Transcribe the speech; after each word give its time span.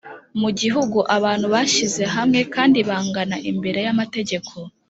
mu 0.41 0.49
gihugu 0.59 0.97
abantu 1.17 1.45
bashyize 1.53 2.03
hamwe 2.15 2.39
kandi 2.53 2.79
bangana 2.89 3.37
imbere 3.49 3.79
y' 3.85 3.91
amategeko, 3.93 4.51